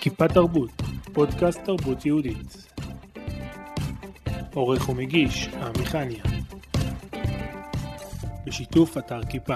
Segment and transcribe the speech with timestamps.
[0.00, 0.82] כיפה תרבות,
[1.12, 2.72] פודקאסט תרבות יהודית.
[4.54, 6.22] עורך ומגיש, עמיחניה.
[8.46, 9.54] בשיתוף אתר כיפה.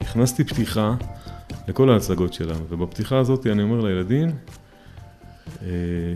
[0.00, 0.94] הכנסתי פתיחה
[1.68, 4.28] לכל ההצגות שלנו, ובפתיחה הזאת אני אומר לילדים
[5.62, 5.68] אה,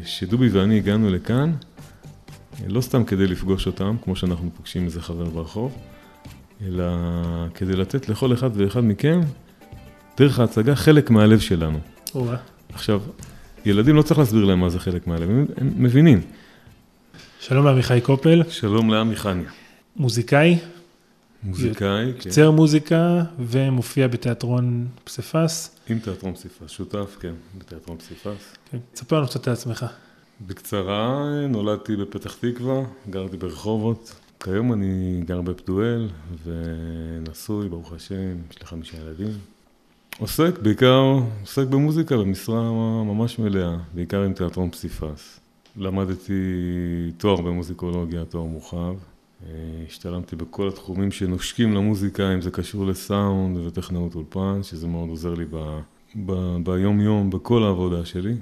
[0.04, 1.52] שדובי ואני הגענו לכאן
[2.66, 5.76] לא סתם כדי לפגוש אותם, כמו שאנחנו פוגשים איזה חבר ברחוב,
[6.66, 6.84] אלא
[7.54, 9.20] כדי לתת לכל אחד ואחד מכם,
[10.16, 11.78] דרך ההצגה, חלק מהלב שלנו.
[12.14, 12.36] אוה.
[12.72, 13.00] עכשיו,
[13.64, 16.20] ילדים לא צריך להסביר להם מה זה חלק מהלב, הם, הם מבינים.
[17.40, 19.50] שלום לעמיחי קופל, שלום לעמי חניה.
[19.96, 20.58] מוזיקאי,
[21.42, 22.28] מוזיקאי, כן.
[22.28, 25.76] יוצר מוזיקה ומופיע בתיאטרון פסיפס.
[25.88, 28.56] עם תיאטרון פסיפס, שותף, כן, בתיאטרון פסיפס.
[28.70, 28.78] כן.
[28.92, 29.86] תספר לנו קצת על עצמך.
[30.46, 34.14] בקצרה, נולדתי בפתח תקווה, גרתי ברחובות.
[34.40, 36.08] כיום אני גר בפדואל
[36.44, 39.32] ונשוי, ברוך השם, יש לי חמישה ילדים.
[40.18, 42.62] עוסק בעיקר, עוסק במוזיקה במשרה
[43.04, 45.40] ממש מלאה, בעיקר עם תיאטרון פסיפס.
[45.76, 46.32] למדתי
[47.16, 48.94] תואר במוזיקולוגיה, תואר מורחב.
[49.88, 55.44] השתלמתי בכל התחומים שנושקים למוזיקה, אם זה קשור לסאונד וטכנאות אולפן, שזה מאוד עוזר לי
[55.50, 55.80] ב,
[56.26, 58.34] ב, ביום יום, בכל העבודה שלי.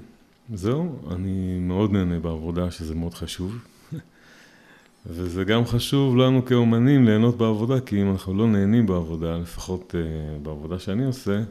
[0.53, 3.57] זהו, אני מאוד נהנה בעבודה, שזה מאוד חשוב.
[5.09, 10.43] וזה גם חשוב לנו כאומנים ליהנות בעבודה, כי אם אנחנו לא נהנים בעבודה, לפחות uh,
[10.43, 11.41] בעבודה שאני עושה,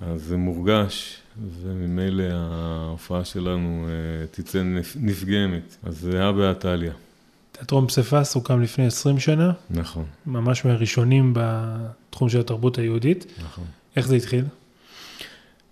[0.00, 1.16] אז זה מורגש,
[1.62, 4.62] וממילא ההופעה שלנו uh, תצא
[4.96, 5.76] נפגמת.
[5.82, 6.90] אז זה הא בהא תליא.
[7.52, 13.26] תיאטרון פסיפס הוקם לפני 20 שנה, נכון, ממש מהראשונים בתחום של התרבות היהודית.
[13.44, 13.64] נכון.
[13.96, 14.44] איך זה התחיל?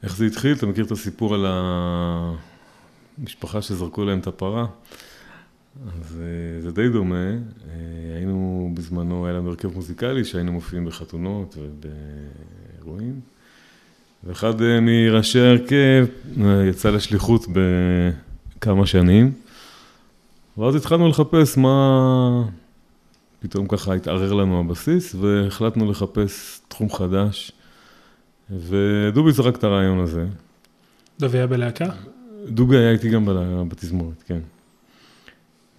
[0.02, 0.52] איך זה התחיל?
[0.52, 1.46] אתה מכיר את הסיפור על
[3.18, 4.66] המשפחה שזרקו להם את הפרה?
[5.86, 7.16] אז אה, זה די דומה.
[7.16, 7.36] אה,
[8.16, 13.20] היינו בזמנו, היה לנו הרכב מוזיקלי שהיינו מופיעים בחתונות ובאירועים.
[14.24, 16.06] ואחד אה, מראשי ההרכב
[16.68, 17.46] יצא לשליחות
[18.58, 19.32] בכמה שנים.
[20.58, 22.48] ואז התחלנו לחפש מה...
[23.40, 27.52] פתאום ככה התערער לנו הבסיס, והחלטנו לחפש תחום חדש.
[28.50, 30.26] ודובי זרק את הרעיון הזה.
[31.20, 31.86] דובי היה בלהקה?
[32.48, 33.28] דובי היה איתי גם
[33.68, 34.38] בתזמורת, כן.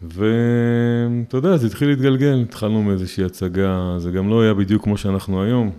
[0.10, 5.44] ואתה יודע, זה התחיל להתגלגל, התחלנו מאיזושהי הצגה, זה גם לא היה בדיוק כמו שאנחנו
[5.44, 5.72] היום,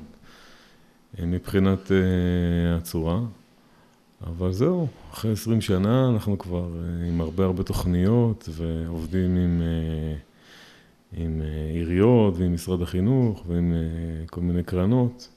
[1.19, 1.93] אה, מבחינת uh,
[2.79, 3.21] הצורה,
[4.27, 11.19] אבל זהו, אחרי 20 שנה אנחנו כבר uh, עם הרבה הרבה תוכניות ועובדים עם, uh,
[11.21, 15.29] עם uh, עיריות ועם משרד החינוך ועם uh, כל מיני קרנות.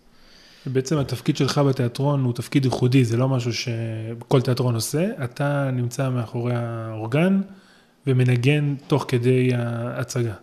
[0.65, 5.23] בעצם התפקיד שלך בתיאטרון הוא תפקיד ייחודי, זה לא משהו שכל תיאטרון עושה.
[5.23, 7.41] אתה נמצא מאחורי האורגן
[8.07, 10.33] ומנגן תוך כדי ההצגה,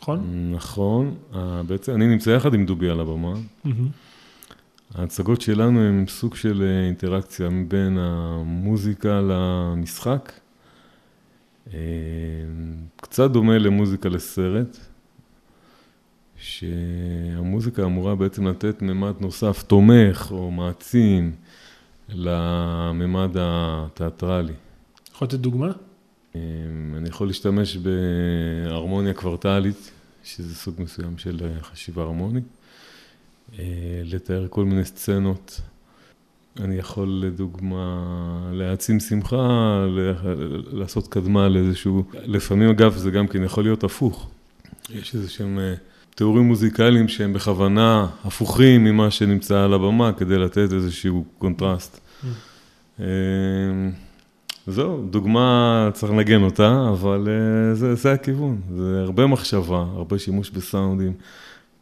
[0.00, 0.50] נכון?
[0.54, 3.34] נכון, אה, בעצם אני נמצא יחד עם דובי על הבמה.
[4.94, 10.32] ההצגות שלנו הן סוג של אה, אינטראקציה בין המוזיקה למשחק.
[11.74, 11.78] אה,
[12.96, 14.76] קצת דומה למוזיקה לסרט,
[16.36, 21.32] שהמוזיקה אמורה בעצם לתת ממד נוסף, תומך או מעצים
[22.08, 24.52] לממד התיאטרלי.
[25.14, 25.72] יכול לתת דוגמה?
[27.12, 29.90] יכול להשתמש בהרמוניה קוורטלית,
[30.24, 32.44] שזה סוג מסוים של אה, חשיבה הרמונית,
[33.58, 33.64] אה,
[34.04, 35.60] לתאר כל מיני סצנות.
[36.60, 39.84] אני יכול לדוגמה להעצים שמחה,
[40.72, 44.30] לעשות קדמה לאיזשהו, לפעמים אגב זה גם כן יכול להיות הפוך.
[44.94, 45.74] יש איזה שהם אה,
[46.14, 52.00] תיאורים מוזיקליים שהם בכוונה הפוכים ממה שנמצא על הבמה כדי לתת איזשהו קונטרסט.
[53.00, 53.06] אה,
[54.66, 60.50] זהו, דוגמה צריך לנגן אותה, אבל אה, זה, זה הכיוון, זה הרבה מחשבה, הרבה שימוש
[60.50, 61.12] בסאונדים,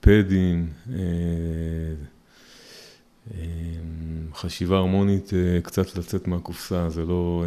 [0.00, 0.98] פדים, אה,
[3.34, 3.40] אה,
[4.34, 5.30] חשיבה הרמונית,
[5.62, 7.44] קצת לצאת מהקופסה, זה לא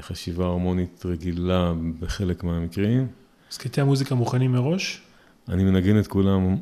[0.00, 3.06] חשיבה הרמונית רגילה בחלק מהמקרים.
[3.52, 5.02] אז קטעי המוזיקה מוכנים מראש?
[5.48, 6.56] אני מנגן את כולם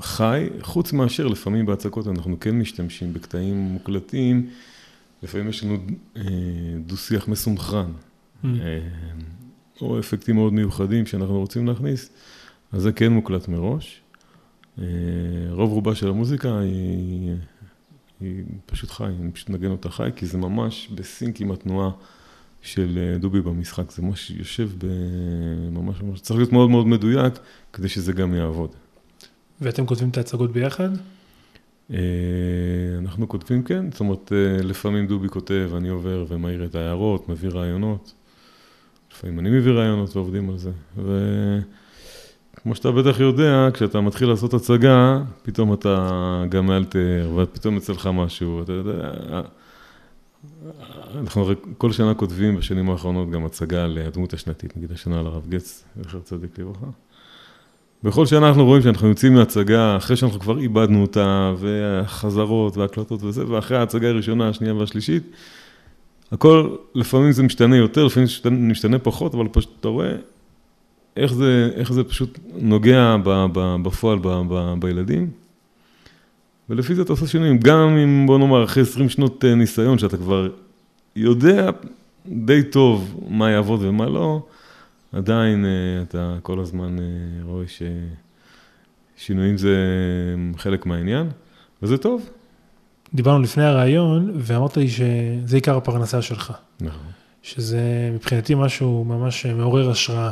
[0.00, 4.48] חי, חוץ מאשר לפעמים בהצגות אנחנו כן משתמשים בקטעים מוקלטים,
[5.22, 5.76] לפעמים יש לנו
[6.16, 6.22] אה,
[6.86, 7.92] דו-שיח מסונכרן,
[8.44, 8.46] Mm.
[8.46, 8.78] אה,
[9.80, 12.10] או אפקטים מאוד מיוחדים שאנחנו רוצים להכניס,
[12.72, 14.00] אז זה כן מוקלט מראש.
[14.78, 14.84] אה,
[15.50, 17.34] רוב רובה של המוזיקה היא,
[18.20, 21.90] היא פשוט חי, אני פשוט מנגן אותה חי, כי זה ממש בסינק עם התנועה
[22.62, 27.34] של דובי במשחק, זה ממש יושב בממש ממש, צריך להיות מאוד מאוד מדויק
[27.72, 28.70] כדי שזה גם יעבוד.
[29.60, 30.88] ואתם כותבים את ההצגות ביחד?
[31.90, 31.98] אה,
[32.98, 37.48] אנחנו כותבים כן, זאת אומרת, אה, לפעמים דובי כותב, אני עובר ומעיר את ההערות, מביא
[37.48, 38.12] רעיונות.
[39.12, 40.70] לפעמים אני מביא רעיונות ועובדים על זה.
[42.62, 48.06] כמו שאתה בטח יודע, כשאתה מתחיל לעשות הצגה, פתאום אתה גם מאלתר, ופתאום יוצא לך
[48.06, 49.12] משהו, אתה יודע,
[51.14, 51.46] אנחנו
[51.78, 55.84] כל שנה כותבים בשנים האחרונות גם הצגה על הדמות השנתית, נגיד השנה על הרב גץ,
[56.02, 56.86] זכר צדיק לברכה.
[58.06, 63.48] בכל שנה אנחנו רואים שאנחנו יוצאים מהצגה, אחרי שאנחנו כבר איבדנו אותה, והחזרות והקלטות וזה,
[63.48, 65.22] ואחרי ההצגה הראשונה, השנייה והשלישית,
[66.32, 70.12] הכל, לפעמים זה משתנה יותר, לפעמים זה משתנה פחות, אבל פשוט אתה רואה
[71.16, 75.30] איך זה, איך זה פשוט נוגע ב, ב, בפועל ב, ב, בילדים.
[76.70, 80.16] ולפי זה אתה עושה שינויים, גם אם בוא נאמר אחרי 20 שנות אה, ניסיון, שאתה
[80.16, 80.48] כבר
[81.16, 81.70] יודע
[82.26, 84.40] די טוב מה יעבוד ומה לא,
[85.16, 87.04] עדיין אה, אתה כל הזמן אה,
[87.44, 87.64] רואה
[89.18, 89.76] ששינויים זה
[90.56, 91.30] חלק מהעניין,
[91.82, 92.30] וזה טוב.
[93.14, 96.52] דיברנו לפני הרעיון, ואמרת לי שזה עיקר הפרנסה שלך.
[96.80, 97.06] נכון.
[97.42, 100.30] שזה מבחינתי משהו ממש מעורר השראה.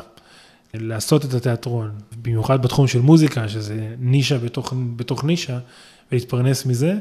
[0.75, 1.91] לעשות את התיאטרון,
[2.23, 5.59] במיוחד בתחום של מוזיקה, שזה נישה בתוך, בתוך נישה,
[6.13, 6.95] ולהתפרנס מזה.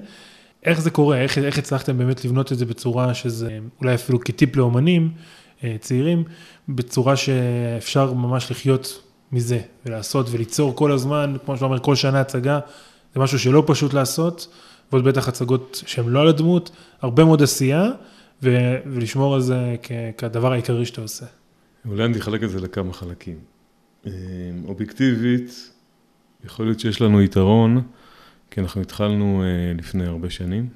[0.64, 1.18] איך זה קורה?
[1.18, 5.22] איך, איך הצלחתם באמת לבנות את זה בצורה שזה אולי אפילו כטיפ לאומנים אה,
[5.80, 6.24] צעירים,
[6.70, 9.02] בצורה שאפשר ממש לחיות
[9.32, 12.60] מזה, ולעשות וליצור כל הזמן, כמו שאתה אומר, כל שנה הצגה,
[13.14, 14.48] זה משהו שלא פשוט לעשות,
[14.92, 16.72] ועוד בטח הצגות שהן לא על הדמות,
[17.02, 17.90] הרבה מאוד עשייה,
[18.44, 21.26] ו, ולשמור על זה כ, כדבר העיקרי שאתה עושה.
[21.86, 23.38] אולי אני אחלק את זה לכמה חלקים.
[24.06, 24.12] אה,
[24.66, 25.72] אובייקטיבית,
[26.46, 27.82] יכול להיות שיש לנו יתרון,
[28.52, 30.68] כי אנחנו התחלנו אה, לפני הרבה שנים,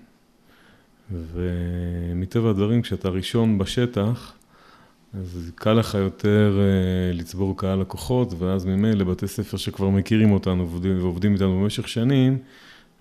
[1.11, 4.33] ומטבע הדברים, כשאתה ראשון בשטח,
[5.13, 10.69] אז קל לך יותר אה, לצבור קהל לקוחות, ואז ממילא בתי ספר שכבר מכירים אותנו
[10.69, 12.37] ועובדים, ועובדים איתנו במשך שנים,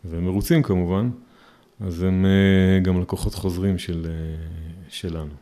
[0.05, 1.11] ומרוצים כמובן,
[1.81, 2.27] אז הם
[2.83, 4.07] גם לקוחות חוזרים של,
[4.89, 5.35] שלנו.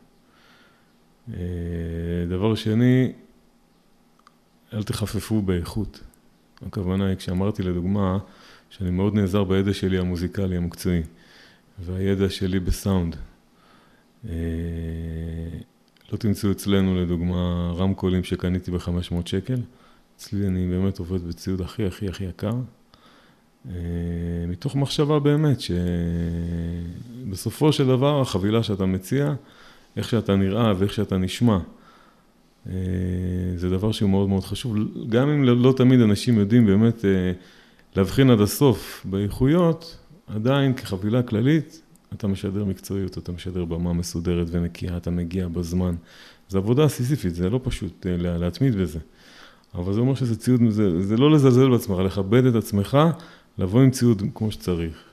[2.29, 3.11] דבר שני,
[4.73, 6.03] אל תחפפו באיכות.
[6.67, 8.17] הכוונה היא, כשאמרתי לדוגמה,
[8.69, 11.01] שאני מאוד נעזר בידע שלי המוזיקלי המקצועי,
[11.79, 13.15] והידע שלי בסאונד.
[16.11, 19.57] לא תמצאו אצלנו לדוגמה רמקולים שקניתי ב-500 שקל,
[20.17, 22.53] אצלי אני באמת עובד בציוד הכי הכי הכי יקר,
[23.69, 23.73] אה,
[24.47, 25.57] מתוך מחשבה באמת
[27.25, 29.33] שבסופו של דבר החבילה שאתה מציע,
[29.97, 31.59] איך שאתה נראה ואיך שאתה נשמע,
[32.69, 32.73] אה,
[33.55, 34.75] זה דבר שהוא מאוד מאוד חשוב,
[35.09, 37.31] גם אם לא תמיד אנשים יודעים באמת אה,
[37.95, 39.97] להבחין עד הסוף באיכויות,
[40.27, 41.81] עדיין כחבילה כללית
[42.17, 45.95] אתה משדר מקצועיות, אתה משדר במה מסודרת ונקייה, אתה מגיע בזמן.
[46.49, 48.99] זו עבודה סיזיפית, זה לא פשוט אה, להתמיד בזה.
[49.75, 52.97] אבל זה אומר שזה ציוד, זה, זה לא לזלזל בעצמך, לכבד את עצמך,
[53.57, 55.03] לבוא עם ציוד כמו שצריך,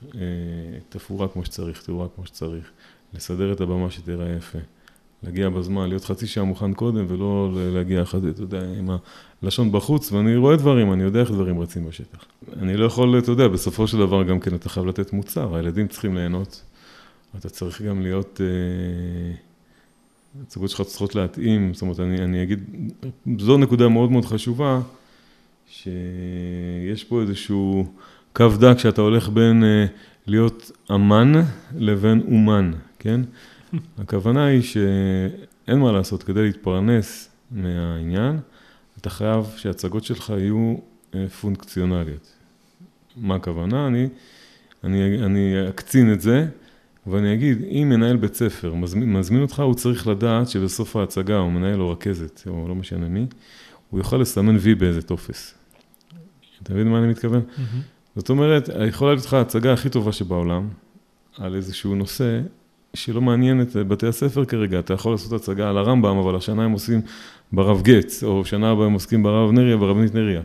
[0.89, 2.71] תפאורה כמו שצריך, תאורה כמו שצריך,
[3.15, 4.59] לסדר את הבמה שתראה יפה.
[5.23, 8.91] להגיע בזמן, להיות חצי שעה מוכן קודם ולא להגיע אחת, אתה יודע, עם
[9.43, 12.25] הלשון בחוץ, ואני רואה דברים, אני יודע איך דברים רצים בשטח.
[12.57, 15.89] אני לא יכול, אתה יודע, בסופו של דבר גם כן אתה חייב לתת מוצר, הילדים
[15.89, 16.63] צריכים ליהנות,
[17.39, 19.35] אתה צריך גם להיות, אה,
[20.43, 22.61] הצגות שלך צריכות להתאים, זאת אומרת, אני, אני אגיד,
[23.39, 24.81] זו נקודה מאוד מאוד חשובה,
[25.69, 27.87] שיש פה איזשהו
[28.33, 29.87] קו דק שאתה הולך בין אה,
[30.27, 31.33] להיות אמן
[31.77, 33.21] לבין אומן, כן?
[33.99, 38.39] הכוונה היא שאין מה לעשות, כדי להתפרנס מהעניין,
[39.01, 40.75] אתה חייב שההצגות שלך יהיו
[41.15, 42.33] אה, פונקציונליות.
[43.17, 43.87] מה הכוונה?
[43.87, 44.09] אני,
[44.85, 46.47] אני, אני אקצין את זה,
[47.07, 51.51] ואני אגיד, אם מנהל בית ספר מזמין, מזמין אותך, הוא צריך לדעת שבסוף ההצגה, או
[51.51, 53.27] מנהל או רכזת, או לא משנה מי,
[53.91, 55.55] הוא יוכל לסמן וי באיזה טופס.
[56.63, 57.41] אתה מבין מה אני מתכוון?
[57.41, 57.61] Mm-hmm.
[58.17, 60.69] זאת אומרת, יכולה להיות לך ההצגה הכי טובה שבעולם,
[61.39, 62.41] על איזשהו נושא,
[62.95, 66.73] שלא מעניין את בתי הספר כרגע, אתה יכול לעשות הצגה על הרמב"ם, אבל השנה הם
[66.73, 67.01] עושים
[67.53, 70.41] ברב גץ, או שנה הבאה הם עוסקים ברב נריה, ברבנית נריה.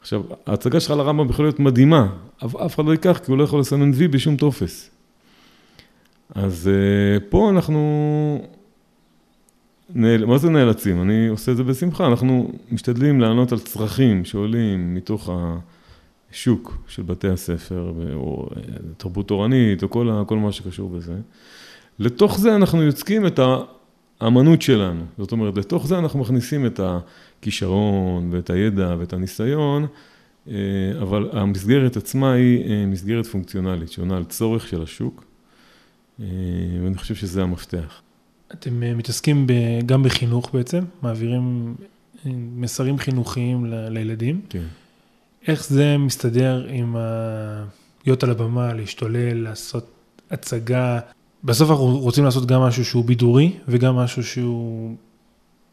[0.00, 2.08] עכשיו, ההצגה שלך על הרמב"ם יכולה להיות מדהימה,
[2.42, 4.93] אבל אף אחד לא ייקח, כי הוא לא יכול לסמן וי בשום טופס.
[6.34, 7.80] אז uh, פה אנחנו,
[9.94, 10.24] נאל...
[10.24, 11.02] מה זה נאלצים?
[11.02, 15.30] אני עושה את זה בשמחה, אנחנו משתדלים לענות על צרכים שעולים מתוך
[16.30, 18.62] השוק של בתי הספר, או אה,
[18.96, 21.14] תרבות תורנית, או כל, כל מה שקשור בזה.
[21.98, 23.40] לתוך זה אנחנו יוצקים את
[24.20, 25.04] האמנות שלנו.
[25.18, 29.86] זאת אומרת, לתוך זה אנחנו מכניסים את הכישרון ואת הידע ואת הניסיון,
[30.48, 30.54] אה,
[31.02, 35.33] אבל המסגרת עצמה היא אה, מסגרת פונקציונלית, שעונה על צורך של השוק, אה,
[36.18, 38.02] ואני חושב שזה המפתח.
[38.52, 39.46] אתם מתעסקים
[39.86, 41.74] גם בחינוך בעצם, מעבירים
[42.56, 44.40] מסרים חינוכיים לילדים.
[44.48, 44.64] כן.
[45.46, 46.96] איך זה מסתדר עם
[48.06, 49.90] להיות על הבמה, להשתולל, לעשות
[50.30, 51.00] הצגה,
[51.44, 54.96] בסוף אנחנו רוצים לעשות גם משהו שהוא בידורי וגם משהו שהוא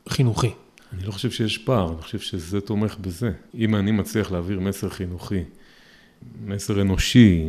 [0.09, 0.49] חינוכי.
[0.93, 3.31] אני לא חושב שיש פער, אני חושב שזה תומך בזה.
[3.55, 5.43] אם אני מצליח להעביר מסר חינוכי,
[6.45, 7.45] מסר אנושי,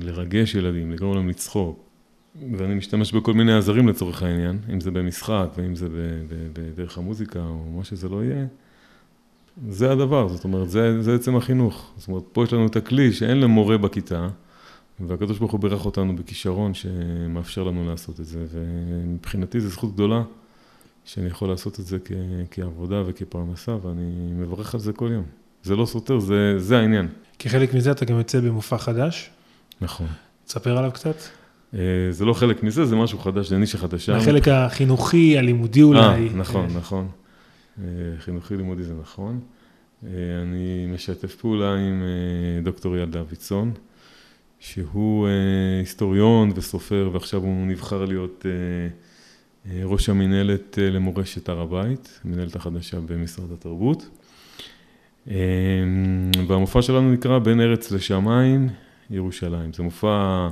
[0.00, 1.84] לרגש ילדים, לגרום להם לצחוק,
[2.56, 5.88] ואני משתמש בכל מיני עזרים לצורך העניין, אם זה במשחק ואם זה
[6.52, 8.46] בדרך המוזיקה או מה שזה לא יהיה,
[9.68, 11.92] זה הדבר, זאת אומרת, זה, זה עצם החינוך.
[11.96, 14.28] זאת אומרת, פה יש לנו את הכלי שאין למורה בכיתה,
[15.00, 20.22] והקדוש ברוך הוא בירך אותנו בכישרון שמאפשר לנו לעשות את זה, ומבחינתי זו זכות גדולה
[21.04, 22.12] שאני יכול לעשות את זה כ,
[22.50, 25.24] כעבודה וכפרנסה, ואני מברך על זה כל יום.
[25.62, 27.08] זה לא סותר, זה, זה העניין.
[27.38, 29.30] כחלק מזה אתה גם יוצא במופע חדש.
[29.80, 30.06] נכון.
[30.44, 31.16] תספר עליו קצת.
[31.74, 31.78] אה,
[32.10, 34.16] זה לא חלק מזה, זה משהו חדש, זה נישה חדשה.
[34.16, 36.28] החלק החינוכי, הלימודי אולי.
[36.28, 37.08] אה, נכון, נכון.
[37.78, 37.84] אה,
[38.18, 39.40] חינוכי לימודי זה נכון.
[40.42, 42.02] אני משתף פעולה עם
[42.62, 43.72] דוקטור אייל דוידסון,
[44.60, 45.28] שהוא
[45.80, 48.46] היסטוריון וסופר, ועכשיו הוא נבחר להיות
[49.84, 54.08] ראש המינהלת למורשת הר הבית, המינהלת החדשה במשרד התרבות.
[56.48, 58.68] והמופע שלנו נקרא בין ארץ לשמיים,
[59.10, 59.72] ירושלים.
[59.72, 60.48] זה מופע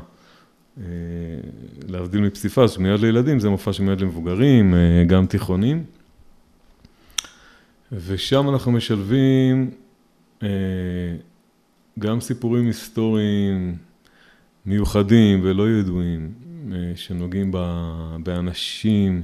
[1.88, 5.84] להבדיל מפסיפס שמיועד לילדים, זה מופע שמיועד למבוגרים, אה, גם תיכונים.
[7.92, 9.70] ושם אנחנו משלבים
[10.42, 10.48] אה,
[11.98, 13.76] גם סיפורים היסטוריים
[14.66, 16.32] מיוחדים ולא ידועים,
[16.94, 17.52] שנוגעים
[18.24, 19.22] באנשים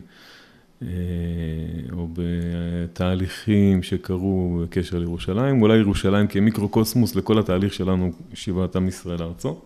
[1.93, 9.61] או בתהליכים שקרו בקשר לירושלים, אולי ירושלים כמיקרוקוסמוס לכל התהליך שלנו, שיבת עם ישראל לארצו.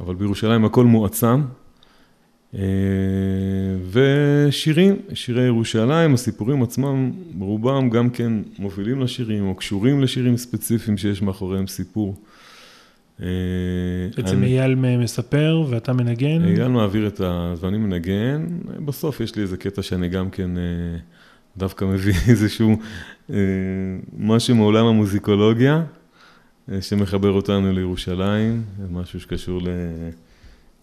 [0.00, 1.42] אבל בירושלים הכל מועצם.
[2.54, 2.62] אה,
[3.90, 11.22] ושירים, שירי ירושלים, הסיפורים עצמם, רובם גם כן מובילים לשירים או קשורים לשירים ספציפיים שיש
[11.22, 12.14] מאחוריהם סיפור.
[13.22, 13.26] אה,
[14.16, 16.44] בעצם אייל מספר ואתה מנגן?
[16.44, 17.54] אייל מעביר את ה...
[17.60, 18.46] ואני מנגן,
[18.84, 20.62] בסוף יש לי איזה קטע שאני גם כן אה,
[21.56, 22.76] דווקא מביא איזשהו
[24.18, 25.82] משהו מעולם המוזיקולוגיה.
[26.80, 29.60] שמחבר אותנו לירושלים, משהו שקשור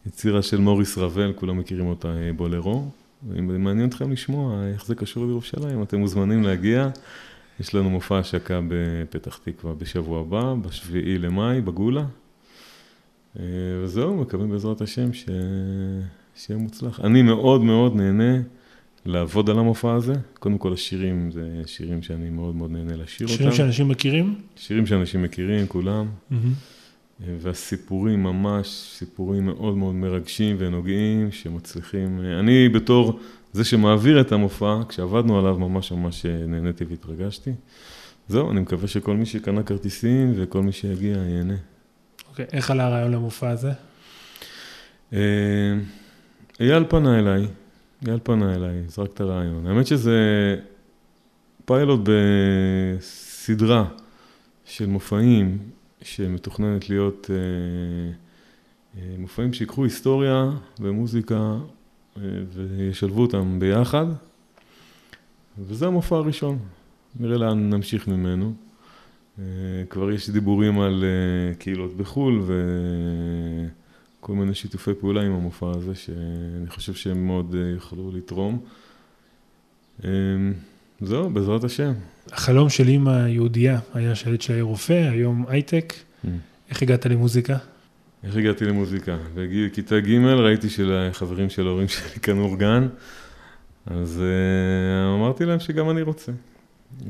[0.05, 2.85] ליצירה של מוריס רבל, כולם מכירים אותה, אה, בולרו.
[3.39, 6.89] אם מעניין אתכם לשמוע איך זה קשור לירושלים, אתם מוזמנים להגיע.
[7.59, 12.05] יש לנו מופע השקה בפתח תקווה בשבוע הבא, בשביעי למאי, בגולה.
[13.39, 13.43] אה,
[13.83, 15.25] וזהו, מקווים בעזרת השם ש...
[16.35, 16.99] שיהיה מוצלח.
[16.99, 18.41] אני מאוד מאוד נהנה.
[19.09, 20.13] לעבוד על המופע הזה.
[20.39, 23.37] קודם כל השירים, זה שירים שאני מאוד מאוד נהנה לשיר שירים אותם.
[23.37, 24.35] שירים שאנשים מכירים?
[24.55, 26.05] שירים שאנשים מכירים, כולם.
[26.31, 26.35] Mm-hmm.
[27.39, 32.21] והסיפורים ממש, סיפורים מאוד מאוד מרגשים ונוגעים, שמצליחים...
[32.39, 33.19] אני בתור
[33.53, 37.51] זה שמעביר את המופע, כשעבדנו עליו ממש ממש נהניתי והתרגשתי.
[38.27, 41.55] זהו, אני מקווה שכל מי שקנה כרטיסים וכל מי שיגיע ייהנה.
[42.29, 43.71] אוקיי, okay, איך עלה הרעיון למופע הזה?
[45.13, 45.19] אה,
[46.59, 47.47] אייל פנה אליי,
[48.03, 49.67] גל פנה אליי, זרק את הרעיון.
[49.67, 50.55] האמת שזה
[51.65, 53.85] פיילוט בסדרה
[54.65, 55.57] של מופעים
[56.01, 57.35] שמתוכננת להיות אה,
[59.01, 61.57] אה, מופעים שיקחו היסטוריה ומוזיקה
[62.17, 62.21] אה,
[62.53, 64.05] וישלבו אותם ביחד.
[65.57, 66.59] וזה המופע הראשון,
[67.19, 68.53] נראה לאן נמשיך ממנו.
[69.89, 71.03] כבר יש דיבורים על
[71.59, 72.53] קהילות בחו"ל ו...
[74.19, 78.59] כל מיני שיתופי פעולה עם המופע הזה, שאני חושב שהם מאוד אה, יכולו לתרום.
[80.03, 80.09] אמ,
[81.01, 81.93] זהו, בעזרת השם.
[82.31, 85.93] החלום של אימא יהודייה היה שהילד שלה יהיה רופא, היום הייטק.
[85.93, 86.27] Mm.
[86.69, 87.57] איך הגעת למוזיקה?
[88.23, 89.17] איך הגעתי למוזיקה?
[89.35, 92.87] בגיל כיתה ג' ראיתי שלחברים של ההורים שלי קנו אורגן,
[93.85, 96.31] אז uh, אמרתי להם שגם אני רוצה.
[96.99, 97.03] Uh,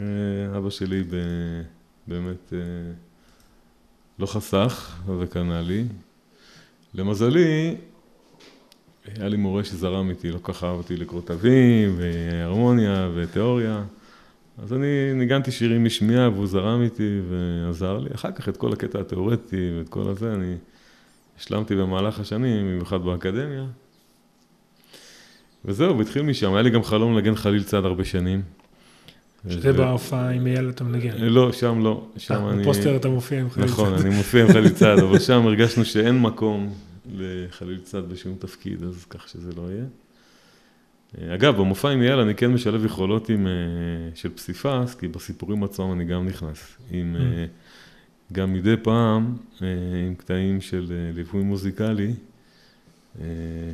[0.58, 1.16] אבא שלי ב,
[2.08, 2.54] באמת uh,
[4.20, 5.86] לא חסך וקנה לי,
[6.94, 7.76] למזלי,
[9.16, 13.84] היה לי מורה שזרם איתי, לא ככה אהבתי לקרוא תווים, והרמוניה, ותיאוריה.
[14.64, 18.10] אז אני ניגנתי שירים משמיעה, והוא זרם איתי ועזר לי.
[18.16, 20.56] אחר כך את כל הקטע התיאורטי ואת כל הזה, אני
[21.40, 23.66] השלמתי במהלך השנים, במיוחד באקדמיה.
[25.66, 26.54] וזהו, והתחיל משם.
[26.54, 28.42] היה לי גם חלום לנגן חליל צד הרבה שנים.
[29.50, 31.18] שזה בהופעה עם אייל אתה מנגן.
[31.18, 32.08] לא, שם לא.
[32.18, 32.62] שם אני...
[32.62, 33.74] בפוסטר אתה מופיע עם חליל צד.
[33.74, 36.74] נכון, אני מופיע עם חליל צד, אבל שם הרגשנו שאין מקום
[37.16, 39.86] לחליל צד בשום תפקיד, אז כך שזה לא יהיה.
[41.36, 43.48] אגב, במופע עם אייל אני כן משלב יכולות עם,
[44.16, 46.78] של פסיפס, כי בסיפורים עצמם אני גם נכנס.
[46.92, 48.34] עם, mm.
[48.34, 49.36] גם מדי פעם
[50.08, 52.14] עם קטעים של ליווי מוזיקלי,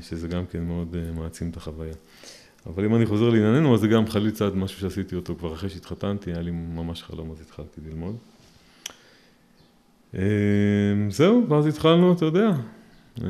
[0.02, 1.94] שזה גם כן מאוד מעצים את החוויה.
[2.68, 5.70] אבל אם אני חוזר לענייננו, אז זה גם חליל צעד משהו שעשיתי אותו כבר אחרי
[5.70, 8.16] שהתחתנתי, היה לי ממש חלום, אז התחלתי ללמוד.
[10.14, 10.20] אמ,
[11.10, 12.52] זהו, ואז התחלנו, אתה יודע,
[13.24, 13.28] אה,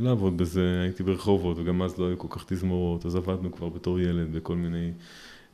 [0.00, 4.00] לעבוד בזה, הייתי ברחובות, וגם אז לא היו כל כך תזמורות, אז עבדנו כבר בתור
[4.00, 4.90] ילד בכל מיני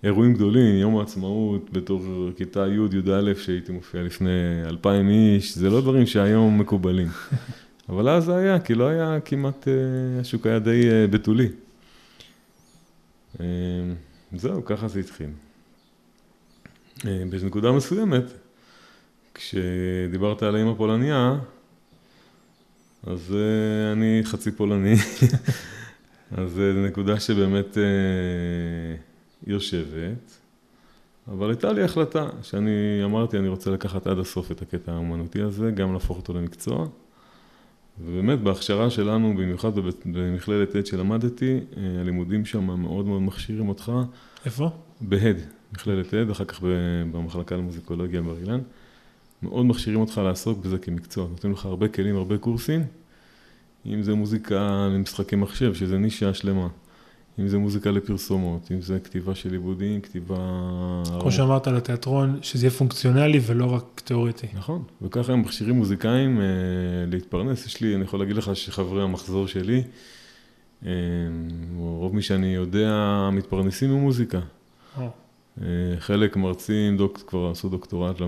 [0.04, 2.02] אירועים גדולים, יום העצמאות בתור
[2.36, 7.08] כיתה י', י"א, שהייתי מופיע לפני אלפיים איש, זה לא דברים שהיום מקובלים.
[7.88, 11.48] אבל אז זה היה, כי לא היה כמעט, אה, השוק היה די אה, בתולי.
[13.40, 13.46] אה,
[14.32, 15.30] זהו, ככה זה התחיל.
[17.04, 18.24] בנקודה מסוימת,
[19.34, 21.38] כשדיברת על האמא פולניה,
[23.06, 23.36] אז
[23.92, 24.94] אני חצי פולני,
[26.36, 27.78] אז זו נקודה שבאמת
[29.46, 30.38] יושבת,
[31.28, 35.70] אבל הייתה לי החלטה שאני אמרתי, אני רוצה לקחת עד הסוף את הקטע האומנותי הזה,
[35.70, 36.86] גם להפוך אותו למקצוע.
[38.04, 39.70] ובאמת בהכשרה שלנו, במיוחד
[40.04, 43.92] במכללת עד שלמדתי, אה, הלימודים שם מאוד מאוד מכשירים אותך.
[44.44, 44.70] איפה?
[45.00, 45.36] בהד,
[45.72, 46.60] מכללת עד, אחר כך
[47.12, 48.60] במחלקה למוזיקולוגיה בר אילן.
[49.42, 52.84] מאוד מכשירים אותך לעסוק בזה כמקצוע, נותנים לך הרבה כלים, הרבה קורסים,
[53.86, 56.68] אם זה מוזיקה למשחקי מחשב, שזה נישה שלמה.
[57.38, 60.36] אם זה מוזיקה לפרסומות, אם זה כתיבה של עיבודים, כתיבה...
[61.20, 64.46] כמו שאמרת על התיאטרון, שזה יהיה פונקציונלי ולא רק תיאורטי.
[64.54, 66.44] נכון, וככה הם מכשירים מוזיקאים אה,
[67.06, 67.66] להתפרנס.
[67.66, 69.82] יש לי, אני יכול להגיד לך שחברי המחזור שלי,
[70.86, 70.90] אה,
[71.76, 74.40] רוב מי שאני יודע, מתפרנסים ממוזיקה.
[75.62, 75.94] אה.
[75.98, 78.26] חלק מרצים, דוק, כבר עשו דוקטורט, אה,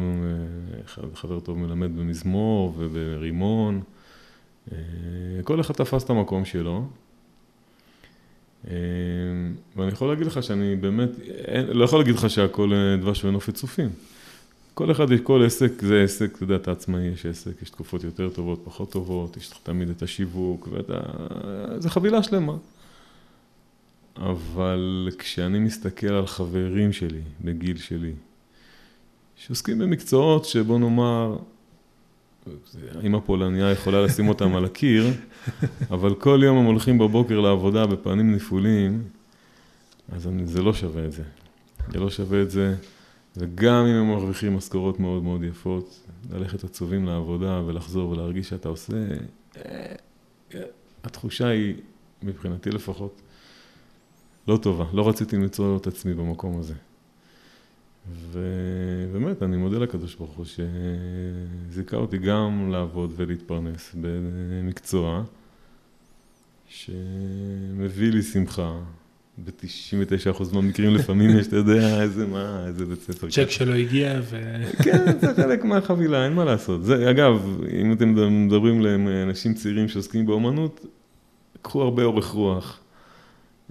[1.14, 3.80] חבר טוב מלמד במזמור וברימון.
[4.72, 4.76] אה,
[5.44, 6.84] כל אחד תפס את המקום שלו.
[8.66, 8.72] אמ,
[9.76, 11.10] ואני יכול להגיד לך שאני באמת,
[11.68, 13.88] לא יכול להגיד לך שהכל אה, דבש ונופת צופים.
[14.74, 18.28] כל אחד, כל עסק זה עסק, אתה יודע, אתה עצמאי, יש עסק, יש תקופות יותר
[18.28, 21.00] טובות, פחות טובות, יש לך תמיד את השיווק, ואתה...
[21.78, 22.56] זה חבילה שלמה.
[24.16, 28.12] אבל כשאני מסתכל על חברים שלי, בגיל שלי,
[29.36, 31.36] שעוסקים במקצועות שבוא נאמר,
[33.02, 35.06] האם הפולניה יכולה לשים אותם על הקיר,
[35.90, 39.02] אבל כל יום הם הולכים בבוקר לעבודה בפנים נפולים,
[40.12, 41.22] אז אני, זה לא שווה את זה.
[41.92, 42.74] זה לא שווה את זה,
[43.36, 48.96] וגם אם הם מרוויחים משכורות מאוד מאוד יפות, ללכת עצובים לעבודה ולחזור ולהרגיש שאתה עושה,
[49.56, 49.94] אה,
[51.04, 51.74] התחושה היא,
[52.22, 53.20] מבחינתי לפחות,
[54.48, 54.84] לא טובה.
[54.92, 56.74] לא רציתי למצוא את עצמי במקום הזה.
[58.32, 60.46] ובאמת, אני מודה לקדוש ברוך הוא
[61.70, 65.22] שזיכה אותי גם לעבוד ולהתפרנס במקצוע
[66.68, 68.78] שמביא לי שמחה.
[69.44, 73.30] ב-99% מהמקרים לפעמים יש, אתה יודע, איזה מה, איזה בית ספר.
[73.30, 74.36] צ'ק שלא הגיע ו...
[74.84, 76.84] כן, זה חלק מהחבילה, אין מה לעשות.
[76.84, 80.86] זה, אגב, אם אתם מדברים לאנשים צעירים שעוסקים באומנות,
[81.62, 82.80] קחו הרבה אורך רוח.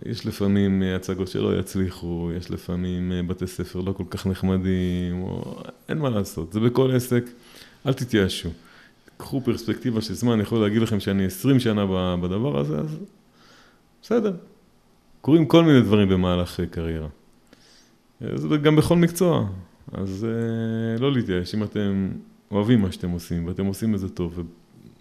[0.05, 5.21] יש לפעמים אה, הצגות שלא יצליחו, יש לפעמים אה, בתי ספר לא כל כך נחמדים,
[5.21, 5.61] או...
[5.89, 7.23] אין מה לעשות, זה בכל עסק,
[7.85, 8.49] אל תתייאשו.
[9.17, 11.85] קחו פרספקטיבה של זמן, אני יכול להגיד לכם שאני 20 שנה
[12.21, 12.97] בדבר הזה, אז
[14.01, 14.33] בסדר.
[15.21, 17.07] קורים כל מיני דברים במהלך אה, קריירה.
[18.35, 19.47] זה גם בכל מקצוע,
[19.93, 20.27] אז
[20.99, 22.09] לא להתייאש, אם אתם
[22.51, 24.39] אוהבים מה שאתם עושים ואתם עושים את זה טוב,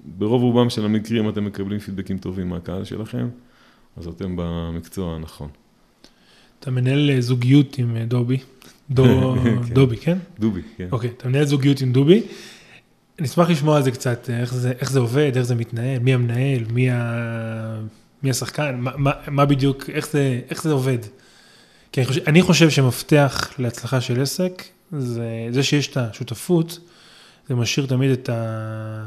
[0.07, 3.29] וברוב רובם של המקרים אתם מקבלים פידבקים טובים מהקהל שלכם,
[3.97, 5.49] אז אתם במקצוע הנכון.
[6.61, 8.39] אתה מנהל אה, זוגיות עם אה, דובי,
[8.91, 9.05] דו,
[9.45, 9.75] כן.
[9.75, 10.19] דובי, כן?
[10.39, 10.89] דובי, כן.
[10.93, 12.23] אוקיי, אתה מנהל זוגיות עם דובי.
[13.19, 16.15] אני אשמח לשמוע על זה קצת, איך זה, איך זה עובד, איך זה מתנהל, מי
[16.15, 17.81] המנהל, מי, ה,
[18.23, 20.99] מי השחקן, מה, מה, מה בדיוק, איך זה, איך זה עובד.
[21.93, 24.63] כי אני חושב, אני חושב שמפתח להצלחה של עסק,
[24.99, 26.79] זה, זה שיש את השותפות,
[27.49, 29.05] זה משאיר תמיד את, ה,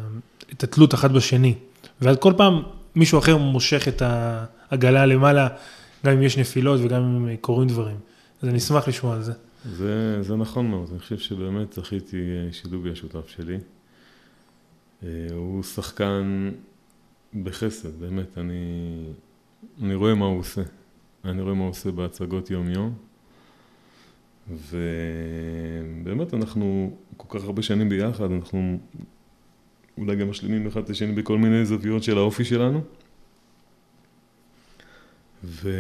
[0.54, 1.54] את התלות אחת בשני.
[2.02, 2.64] ואז כל פעם
[2.96, 4.02] מישהו אחר מושך את
[4.72, 5.48] העגלה למעלה,
[6.06, 7.98] גם אם יש נפילות וגם אם קורים דברים.
[8.42, 9.34] אז אני אשמח לשמוע על זה.
[9.66, 13.58] זה, זה נכון מאוד, אני חושב שבאמת זכיתי אה, שדובי השותף שלי.
[15.04, 16.52] אה, הוא שחקן
[17.44, 18.54] בחסד, באמת, אני,
[19.84, 20.62] אני רואה מה הוא עושה.
[21.26, 22.94] אני רואה מה הוא עושה בהצגות יום-יום.
[24.50, 28.80] ובאמת אנחנו כל כך הרבה שנים ביחד, אנחנו
[29.98, 32.82] אולי גם משלימים אחד את השני בכל מיני זוויות של האופי שלנו.
[35.44, 35.72] ו...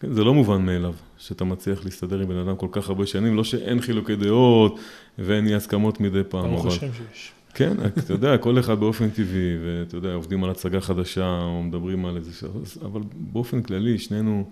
[0.00, 3.36] כן, זה לא מובן מאליו שאתה מצליח להסתדר עם בן אדם כל כך הרבה שנים,
[3.36, 4.80] לא שאין חילוקי דעות
[5.18, 6.44] ואין אי הסכמות מדי פעם.
[6.44, 7.32] אני חושב שיש.
[7.54, 12.06] כן, אתה יודע, כל אחד באופן טבעי, ואתה יודע, עובדים על הצגה חדשה או מדברים
[12.06, 12.46] על איזה...
[12.82, 14.50] אבל באופן כללי, שנינו...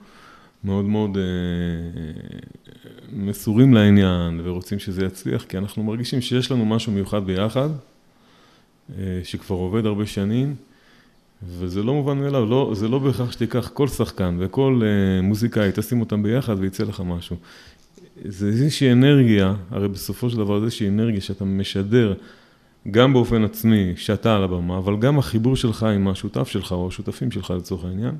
[0.64, 1.22] מאוד מאוד אה,
[3.12, 7.68] מסורים לעניין ורוצים שזה יצליח, כי אנחנו מרגישים שיש לנו משהו מיוחד ביחד,
[8.98, 10.54] אה, שכבר עובד הרבה שנים,
[11.48, 16.00] וזה לא מובן מאליו, לא, זה לא בהכרח שתיקח כל שחקן וכל אה, מוזיקאי, תשים
[16.00, 17.36] אותם ביחד ויצא לך משהו.
[18.24, 22.14] זה איזושהי אנרגיה, הרי בסופו של דבר זה איזושהי אנרגיה שאתה משדר
[22.90, 27.30] גם באופן עצמי, שאתה על הבמה, אבל גם החיבור שלך עם השותף שלך או השותפים
[27.30, 28.14] שלך לצורך העניין.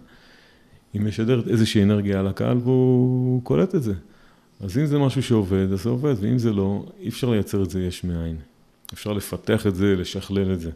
[0.92, 3.94] היא משדרת איזושהי אנרגיה על הקהל והוא קולט את זה.
[4.60, 7.70] אז אם זה משהו שעובד, אז זה עובד, ואם זה לא, אי אפשר לייצר את
[7.70, 8.36] זה יש מאין.
[8.92, 10.70] אפשר לפתח את זה, לשכלל את זה.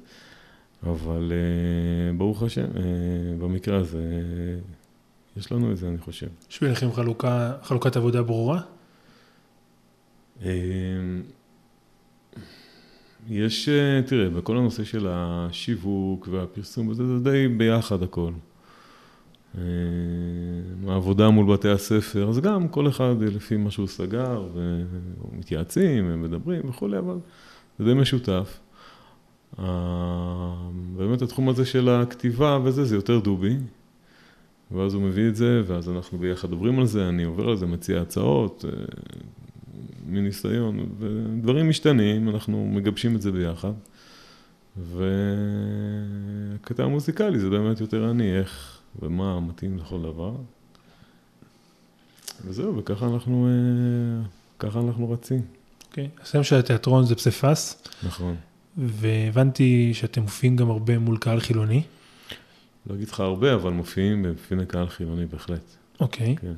[0.86, 2.78] אבל uh, ברוך השם, uh,
[3.38, 4.02] במקרה הזה,
[5.36, 6.26] יש לנו את זה, אני חושב.
[6.50, 8.60] יש ביניכם חלוקה, חלוקת עבודה ברורה?
[10.40, 10.44] Uh,
[13.28, 13.68] יש,
[14.06, 18.32] תראה, בכל הנושא של השיווק והפרסום, זה די ביחד הכל.
[20.88, 24.48] העבודה מול בתי הספר, אז גם כל אחד לפי מה שהוא סגר,
[25.32, 27.18] ומתייעצים, ומדברים וכולי, אבל
[27.78, 28.60] זה די משותף.
[30.96, 33.56] באמת התחום הזה של הכתיבה וזה, זה יותר דובי.
[34.70, 37.66] ואז הוא מביא את זה, ואז אנחנו ביחד עוברים על זה, אני עובר על זה,
[37.66, 38.84] מציע הצעות, אה,
[40.08, 43.72] מניסיון, ודברים משתנים, אנחנו מגבשים את זה ביחד.
[44.76, 50.32] והקטע המוזיקלי זה באמת יותר אני, איך ומה מתאים לכל דבר.
[52.44, 54.26] וזהו, וככה אנחנו, אה,
[54.58, 55.42] ככה אנחנו רצים.
[55.86, 56.22] אוקיי, okay.
[56.22, 57.82] השם של התיאטרון זה פסיפס.
[58.06, 58.36] נכון.
[58.76, 61.82] והבנתי שאתם מופיעים גם הרבה מול קהל חילוני.
[62.86, 65.76] לא אגיד לך הרבה, אבל מופיעים בפני קהל חילוני בהחלט.
[66.00, 66.36] אוקיי.
[66.36, 66.52] כן.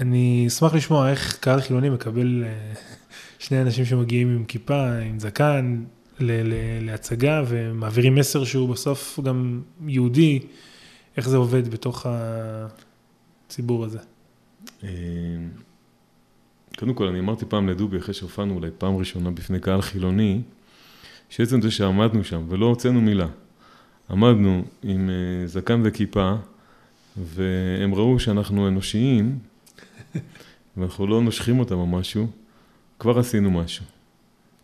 [0.00, 2.74] אני אשמח לשמוע איך קהל חילוני מקבל אה,
[3.44, 5.84] שני אנשים שמגיעים עם כיפה, עם זקן,
[6.20, 10.40] להצגה ומעבירים מסר שהוא בסוף גם יהודי,
[11.16, 12.06] איך זה עובד בתוך
[13.46, 13.98] הציבור הזה.
[14.84, 14.88] אה,
[16.78, 20.40] קודם כל, אני אמרתי פעם לדובי, אחרי שהופענו אולי פעם ראשונה בפני קהל חילוני,
[21.28, 23.26] שעצם זה שעמדנו שם ולא הוצאנו מילה,
[24.10, 26.34] עמדנו עם אה, זקן וכיפה,
[27.16, 29.38] והם ראו שאנחנו אנושיים,
[30.76, 32.26] ואנחנו לא נושכים אותם או משהו,
[32.98, 33.84] כבר עשינו משהו.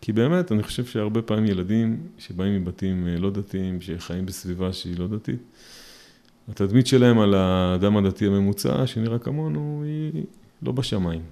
[0.00, 4.98] כי באמת, אני חושב שהרבה פעמים ילדים שבאים מבתים אה, לא דתיים, שחיים בסביבה שהיא
[4.98, 5.40] לא דתית,
[6.48, 10.24] התדמית שלהם על האדם הדתי הממוצע, שנראה כמונו, היא
[10.62, 11.22] לא בשמיים.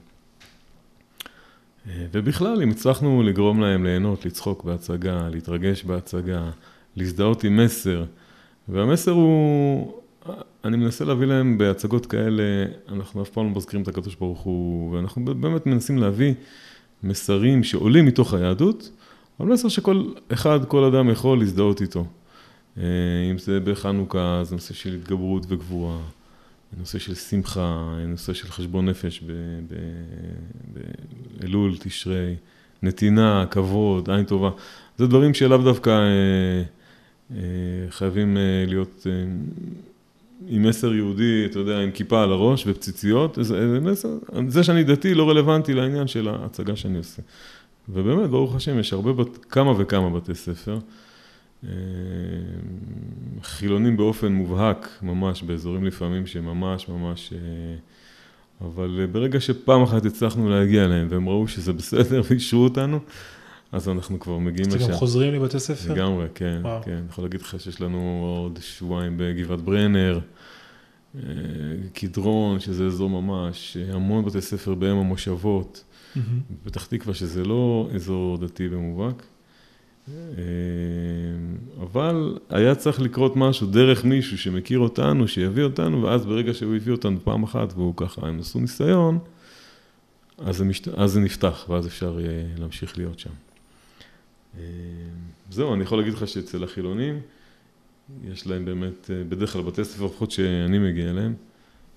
[1.86, 6.50] ובכלל, אם הצלחנו לגרום להם ליהנות, לצחוק בהצגה, להתרגש בהצגה,
[6.96, 8.04] להזדהות עם מסר,
[8.68, 9.92] והמסר הוא,
[10.64, 12.42] אני מנסה להביא להם בהצגות כאלה,
[12.88, 16.34] אנחנו אף פעם לא מזכירים את הקדוש ברוך הוא, ואנחנו באמת מנסים להביא
[17.02, 18.90] מסרים שעולים מתוך היהדות,
[19.40, 22.04] אבל מסר שכל אחד, כל אדם יכול להזדהות איתו.
[22.78, 22.82] אה,
[23.30, 25.98] אם זה בחנוכה, זה נושא של התגברות וגבורה.
[26.78, 29.24] נושא של שמחה, נושא של חשבון נפש
[31.40, 32.34] באלול, תשרי,
[32.82, 34.50] נתינה, כבוד, עין טובה.
[34.98, 36.62] זה דברים שלאו דווקא אה,
[37.36, 37.40] אה,
[37.90, 39.12] חייבים אה, להיות אה,
[40.48, 43.38] עם מסר יהודי, אתה יודע, עם כיפה על הראש ופציציות.
[43.40, 44.08] זה, זה,
[44.48, 47.22] זה שאני דתי לא רלוונטי לעניין של ההצגה שאני עושה.
[47.88, 50.78] ובאמת, ברוך השם, יש הרבה, כמה וכמה בתי ספר.
[51.64, 51.70] אה,
[53.42, 57.32] חילונים באופן מובהק, ממש, באזורים לפעמים שממש ממש...
[57.32, 57.38] אה,
[58.60, 62.98] אבל ברגע שפעם אחת הצלחנו להגיע אליהם והם ראו שזה בסדר ואישרו אותנו,
[63.72, 64.84] אז אנחנו כבר מגיעים לשם.
[64.84, 65.92] אתם חוזרים לבתי ספר?
[65.92, 66.82] לגמרי, כן, וואו.
[66.82, 66.92] כן.
[66.92, 70.20] אני יכול להגיד לך שיש לנו עוד שבועיים בגבעת ברנר,
[71.16, 71.22] אה,
[71.92, 76.18] קדרון, שזה אזור ממש, המון בתי ספר בהם המושבות, mm-hmm.
[76.64, 79.22] פתח תקווה, שזה לא אזור דתי ומובהק.
[80.08, 80.14] אה,
[81.82, 86.92] אבל היה צריך לקרות משהו דרך מישהו שמכיר אותנו, שיביא אותנו, ואז ברגע שהוא הביא
[86.92, 89.18] אותנו פעם אחת והוא ככה, הם עשו ניסיון,
[90.38, 90.88] אז זה, משת...
[90.88, 93.30] אז זה נפתח, ואז אפשר יהיה להמשיך להיות שם.
[94.58, 94.62] אה,
[95.50, 97.20] זהו, אני יכול להגיד לך שאצל החילונים,
[98.24, 101.34] יש להם באמת, אה, בדרך כלל בתי ספר, לפחות שאני מגיע אליהם,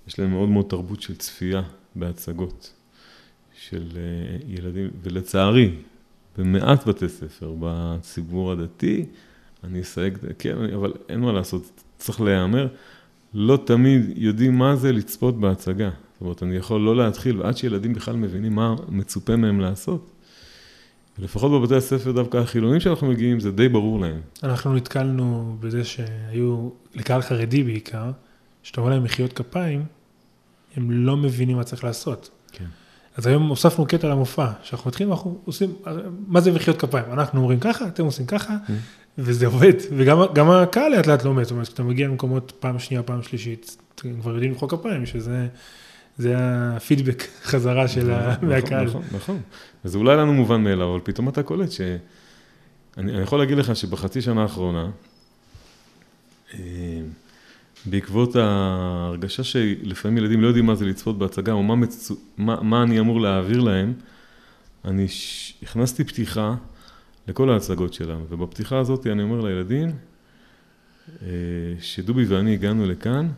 [0.08, 1.62] יש להם מאוד מאוד תרבות של צפייה
[1.96, 2.74] בהצגות
[3.54, 3.88] של
[4.48, 5.72] ילדים, ולצערי,
[6.38, 9.06] במעט בתי ספר, בציבור הדתי,
[9.64, 12.68] אני אסייג, כן, אבל אין מה לעשות, צריך להיאמר,
[13.34, 15.90] לא תמיד יודעים מה זה לצפות בהצגה.
[15.90, 20.12] זאת אומרת, אני יכול לא להתחיל, ועד שילדים בכלל מבינים מה מצופה מהם לעשות.
[21.20, 24.22] לפחות בבתי הספר דווקא החילונים שאנחנו מגיעים, זה די ברור להם.
[24.44, 28.12] אנחנו נתקלנו בזה שהיו, לקהל חרדי בעיקר,
[28.64, 29.86] שאתה אומר להם מחיאות כפיים,
[30.76, 32.30] הם לא מבינים מה צריך לעשות.
[32.52, 32.66] כן.
[33.18, 35.76] אז היום הוספנו קטע למופע, שאנחנו מתחילים, אנחנו עושים,
[36.28, 37.06] מה זה מחיאות כפיים?
[37.12, 38.72] אנחנו אומרים ככה, אתם עושים ככה, mm.
[39.18, 43.24] וזה עובד, וגם הקהל לאט לאט לומד, זאת אומרת, כשאתה מגיע למקומות פעם שנייה, פעם
[43.24, 45.48] שלישית, אתם כבר יודעים למחוא כפיים, שזה...
[46.18, 48.86] זה הפידבק חזרה של נכון, מהקהל.
[48.86, 49.40] נכון, נכון.
[49.84, 51.82] אז אולי לנו מובן מאליו, אבל פתאום אתה קולט ש...
[52.98, 54.90] אני יכול להגיד לך שבחצי שנה האחרונה,
[56.54, 56.60] אה,
[57.86, 62.12] בעקבות ההרגשה שלפעמים ילדים לא יודעים מה זה לצפות בהצגה, או מה, מצ...
[62.38, 63.94] מה, מה אני אמור להעביר להם,
[64.86, 65.54] אני ש...
[65.64, 66.56] הכנסתי פתיחה
[67.28, 69.92] לכל ההצגות שלנו, ובפתיחה הזאת אני אומר לילדים,
[71.22, 71.28] אה,
[71.82, 73.30] שדובי ואני הגענו לכאן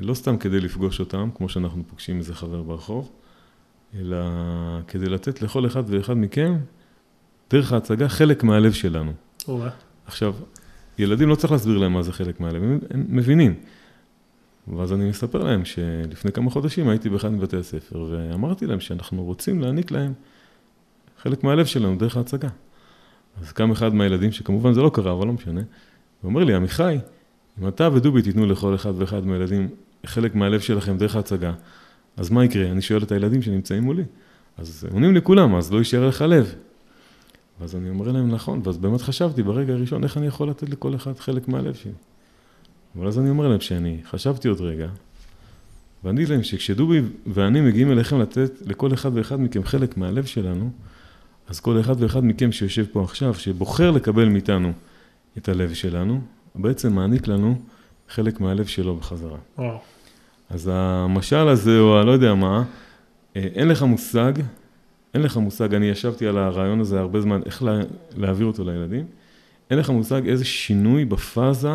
[0.00, 3.10] לא סתם כדי לפגוש אותם, כמו שאנחנו פוגשים איזה חבר ברחוב,
[3.98, 4.16] אלא
[4.88, 6.56] כדי לתת לכל אחד ואחד מכם,
[7.50, 9.12] דרך ההצגה, חלק מהלב שלנו.
[10.06, 10.34] עכשיו,
[11.02, 13.54] ילדים לא צריך להסביר להם מה זה חלק מהלב, הם מבינים.
[14.68, 19.60] ואז אני מספר להם שלפני כמה חודשים הייתי באחד מבתי הספר, ואמרתי להם שאנחנו רוצים
[19.60, 20.12] להעניק להם
[21.18, 22.48] חלק מהלב שלנו דרך ההצגה.
[23.40, 26.98] אז קם אחד מהילדים, שכמובן זה לא קרה, אבל לא משנה, הוא אומר לי, עמיחי,
[27.60, 29.68] אם אתה ודובי תיתנו לכל אחד ואחד מהילדים
[30.06, 31.52] חלק מהלב שלכם דרך ההצגה,
[32.16, 32.70] אז מה יקרה?
[32.70, 34.02] אני שואל את הילדים שנמצאים מולי.
[34.58, 36.54] אז עונים לכולם, אז לא יישאר לך לב.
[37.60, 40.94] ואז אני אומר להם, נכון, ואז באמת חשבתי ברגע הראשון, איך אני יכול לתת לכל
[40.94, 41.92] אחד חלק מהלב שלי.
[42.96, 44.88] אבל אז אני אומר להם שאני חשבתי עוד רגע,
[46.04, 50.70] ועניתי להם שכשדובי ואני מגיעים אליכם לתת לכל אחד ואחד מכם חלק מהלב שלנו,
[51.48, 54.72] אז כל אחד ואחד מכם שיושב פה עכשיו, שבוחר לקבל מאיתנו
[55.38, 56.20] את הלב שלנו,
[56.54, 57.58] בעצם מעניק לנו
[58.08, 59.38] חלק מהלב שלו בחזרה.
[59.58, 59.78] וואו.
[60.50, 62.64] אז המשל הזה, או הלא יודע מה,
[63.36, 64.32] אה, אין לך מושג,
[65.14, 67.80] אין לך מושג, אני ישבתי על הרעיון הזה הרבה זמן, איך לה,
[68.16, 69.06] להעביר אותו לילדים,
[69.70, 71.70] אין לך מושג איזה שינוי בפאזה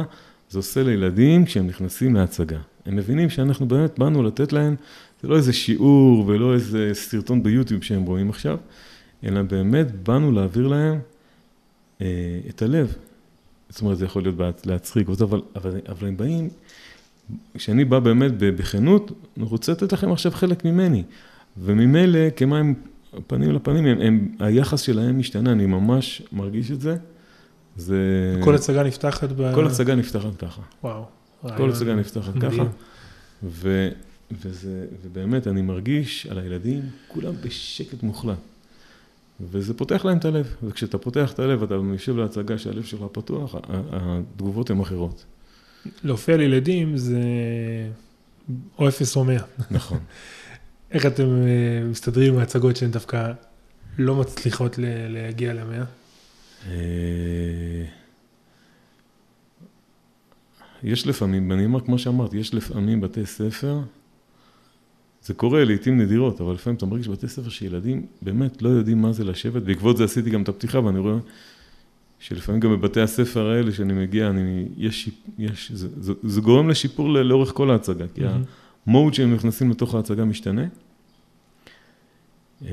[0.50, 2.60] זה עושה לילדים כשהם נכנסים להצגה.
[2.86, 4.76] הם מבינים שאנחנו באמת באנו לתת להם,
[5.22, 8.58] זה לא איזה שיעור ולא איזה סרטון ביוטיוב שהם רואים עכשיו,
[9.24, 11.00] אלא באמת באנו להעביר להם
[12.02, 12.96] אה, את הלב.
[13.70, 16.50] זאת אומרת, זה יכול להיות להצחיק, אבל, אבל, אבל הם באים,
[17.54, 21.04] כשאני בא באמת בכנות, אני רוצה לתת לכם עכשיו חלק ממני.
[21.58, 22.76] וממילא, כמים
[23.28, 26.96] פנים לפנים, הם, הם, היחס שלהם משתנה, אני ממש מרגיש את זה.
[27.78, 27.98] זה...
[28.44, 29.56] כל הצגה נפתחת ב...
[29.56, 30.62] כל הצגה נפתחת ככה.
[30.84, 31.06] וואו.
[31.58, 32.64] כל הצגה נפתחת ככה.
[33.44, 33.90] ו,
[34.32, 38.38] וזה, ובאמת, אני מרגיש על הילדים, כולם בשקט מוחלט.
[39.42, 43.56] וזה פותח להם את הלב, וכשאתה פותח את הלב, אתה יושב להצגה שהלב שלך פתוח,
[43.92, 45.26] התגובות הן אחרות.
[46.04, 47.22] להופיע לילדים זה
[48.80, 49.44] או אפס או מאה.
[49.72, 50.00] נכון.
[50.92, 53.32] איך אתם אה, מסתדרים עם ההצגות שהן דווקא
[53.98, 54.76] לא מצליחות
[55.10, 55.84] להגיע למאה?
[56.68, 57.86] אה,
[60.84, 63.80] יש לפעמים, אני אומר כמו שאמרתי, יש לפעמים בתי ספר
[65.24, 69.14] זה קורה לעיתים נדירות, אבל לפעמים אתה מרגיש בבתי ספר שילדים באמת לא יודעים מה
[69.14, 71.18] זה לשבת, בעקבות זה עשיתי גם את הפתיחה ואני רואה
[72.20, 77.10] שלפעמים גם בבתי הספר האלה שאני מגיע, אני, יש, יש, זה, זה, זה גורם לשיפור
[77.10, 78.46] לאורך כל ההצגה, כי mm-hmm.
[78.88, 80.66] המוד שהם נכנסים לתוך ההצגה משתנה.
[82.66, 82.70] אה,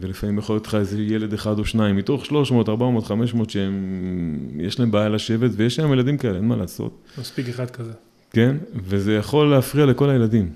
[0.00, 4.80] ולפעמים יכול להיות לך איזה ילד אחד או שניים, מתוך 300, 400, 500 שהם, יש
[4.80, 6.98] להם בעיה לשבת, ויש להם ילדים כאלה, אין מה לעשות.
[7.18, 7.92] מספיק אחד כזה.
[8.30, 10.52] כן, וזה יכול להפריע לכל הילדים.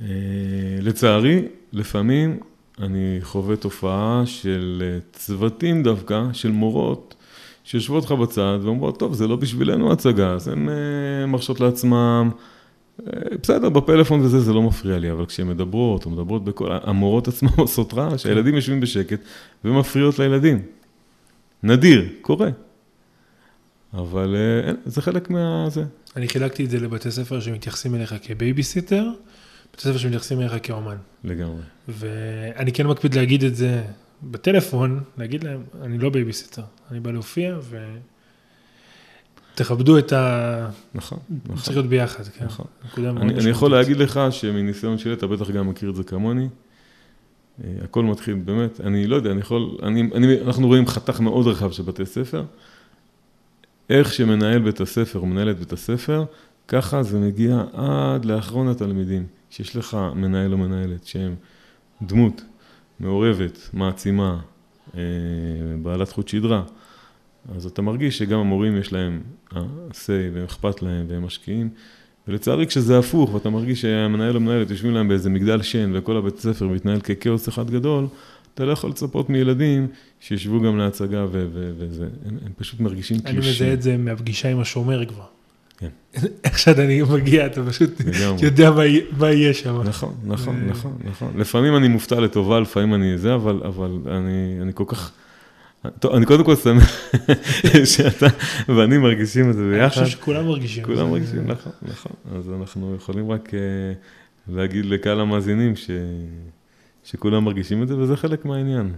[0.00, 0.06] אה,
[0.80, 2.40] לצערי, לפעמים
[2.78, 7.14] אני חווה תופעה של אה, צוותים דווקא, של מורות,
[7.64, 10.68] שיושבות לך בצד ואומרות, טוב, זה לא בשבילנו הצגה, אז הן
[11.26, 12.30] מרשות לעצמם,
[13.42, 17.50] בסדר, בפלאפון וזה, זה לא מפריע לי, אבל כשהן מדברות או מדברות בכל, המורות עצמן
[17.64, 19.20] עושות רעש, הילדים יושבים בשקט
[19.64, 20.62] ומפריעות לילדים.
[21.62, 22.48] נדיר, קורה.
[23.94, 24.36] אבל
[24.86, 25.66] זה חלק מה...
[25.70, 25.84] זה.
[26.16, 29.10] אני חילקתי את זה לבתי ספר שמתייחסים אליך כבייביסיטר,
[29.72, 30.96] בתי ספר שמתייחסים אליך כאומן.
[31.24, 31.62] לגמרי.
[31.88, 33.82] ואני כן מקפיד להגיד את זה
[34.22, 37.96] בטלפון, להגיד להם, אני לא בייביסיטר, אני בא להופיע ו...
[39.58, 40.70] תכבדו את ה...
[40.94, 41.56] נכון, נכון.
[41.56, 42.44] צריך להיות ביחד, כן.
[42.44, 42.66] נכון.
[42.96, 46.48] אני, אני יכול להגיד לך שמניסיון שלי, אתה בטח גם מכיר את זה כמוני.
[47.64, 51.46] אה, הכל מתחיל, באמת, אני לא יודע, אני יכול, אני, אני, אנחנו רואים חתך מאוד
[51.46, 52.44] רחב של בתי ספר.
[53.90, 56.24] איך שמנהל בית הספר מנהלת בית הספר,
[56.68, 59.26] ככה זה מגיע עד לאחרון התלמידים.
[59.50, 61.34] שיש לך מנהל או מנהלת שהם
[62.02, 62.42] דמות
[63.00, 64.40] מעורבת, מעצימה,
[64.96, 65.00] אה,
[65.82, 66.62] בעלת חוט שדרה,
[67.56, 69.20] אז אתה מרגיש שגם המורים יש להם
[69.90, 71.70] say והם אכפת להם והם משקיעים.
[72.28, 76.38] ולצערי כשזה הפוך ואתה מרגיש שהמנהל או מנהלת יושבים להם באיזה מגדל שן וכל הבית
[76.38, 78.06] ספר מתנהל ככאוס אחד גדול,
[78.54, 79.86] אתה לא יכול לצפות מילדים
[80.20, 83.46] שישבו גם להצגה וזה, הם, הם פשוט מרגישים כאילו ש...
[83.46, 85.24] אני מזהה את זה מהפגישה עם השומר כבר.
[85.78, 85.88] כן.
[86.44, 87.90] איך שאני מגיע, אתה פשוט
[88.42, 88.70] יודע
[89.18, 89.82] מה יהיה שם.
[89.82, 91.32] נכון, נכון, נכון, נכון.
[91.36, 95.12] לפעמים אני מופתע לטובה, לפעמים אני זה, אבל אני כל כך...
[95.98, 96.98] טוב, אני קודם כל שמח
[97.94, 98.26] שאתה
[98.68, 99.80] ואני מרגישים את זה ביחד.
[99.82, 100.84] אני חושב שכולם מרגישים.
[100.84, 102.12] כולם מרגישים, נכון, נכון.
[102.36, 103.60] אז אנחנו יכולים רק אה,
[104.48, 105.74] להגיד לקהל המאזינים
[107.04, 108.92] שכולם מרגישים את זה, וזה חלק מהעניין.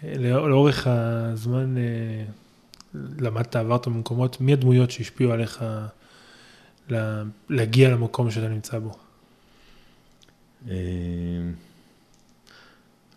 [0.00, 2.24] כן, לאורך הזמן אה,
[3.18, 5.64] למדת, עברת במקומות, מי הדמויות שהשפיעו עליך
[7.50, 8.92] להגיע למקום שאתה נמצא בו?
[10.70, 10.74] אה,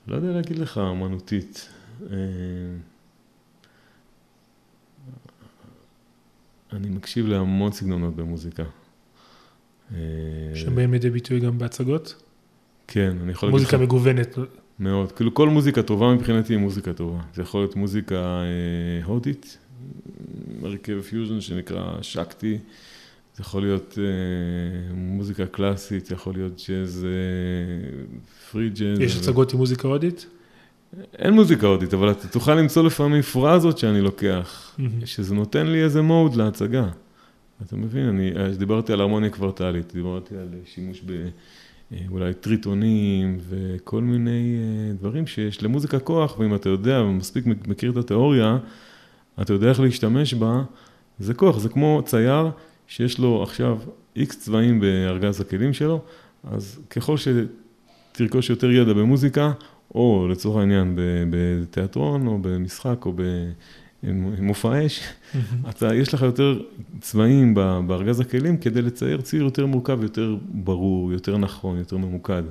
[0.08, 1.70] לא יודע להגיד לך, אמנותית.
[2.02, 2.18] אה,
[6.74, 8.64] אני מקשיב להמון סגנונות במוזיקה.
[9.94, 9.98] אה,
[10.56, 12.24] שבאים לידי ביטוי גם בהצגות?
[12.88, 13.74] כן, אני יכול להגיד לך...
[13.74, 14.38] מוזיקה מגוונת.
[14.80, 15.12] מאוד.
[15.12, 17.20] כאילו כל מוזיקה טובה מבחינתי היא מוזיקה טובה.
[17.34, 19.58] זה יכול להיות מוזיקה אה, הודית,
[20.64, 22.58] הרכב פיוז'ן שנקרא שקטי,
[23.36, 28.04] זה יכול להיות אה, מוזיקה קלאסית, זה יכול להיות ג'אז, אה,
[28.52, 29.00] free jazz.
[29.00, 30.26] יש הצגות עם מוזיקה הודית?
[31.18, 36.02] אין מוזיקה הודית, אבל אתה תוכל למצוא לפעמים פרזות שאני לוקח, שזה נותן לי איזה
[36.02, 36.88] מוד להצגה.
[37.66, 41.28] אתה מבין, אני דיברתי על הרמוניה קוורטלית, דיברתי על שימוש ב...
[42.10, 44.58] אולי טריטונים וכל מיני
[45.00, 48.58] דברים שיש למוזיקה כוח, ואם אתה יודע ומספיק מכיר את התיאוריה,
[49.42, 50.64] אתה יודע איך להשתמש בה,
[51.20, 52.50] זה כוח, זה כמו צייר
[52.88, 53.78] שיש לו עכשיו
[54.16, 56.02] איקס צבעים בארגז הכלים שלו,
[56.44, 59.52] אז ככל שתרכוש יותר ידע במוזיקה,
[59.96, 60.98] או לצורך העניין
[61.30, 63.14] בתיאטרון, או במשחק, או
[64.04, 65.02] במופע אש,
[65.70, 66.62] אתה, יש לך יותר
[67.02, 67.54] צבעים
[67.88, 72.44] בארגז הכלים כדי לצייר ציר יותר מורכב, יותר ברור, יותר נכון, יותר ממוקד.